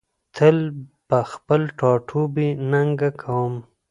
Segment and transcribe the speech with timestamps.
[0.35, 0.57] تل
[1.09, 3.53] په خپل ټاټوبي ننګه کوم